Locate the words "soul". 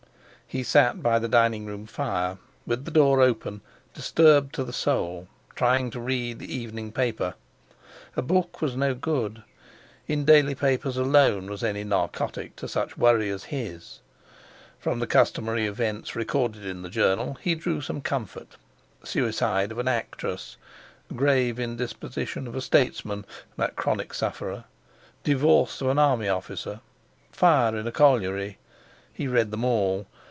4.73-5.29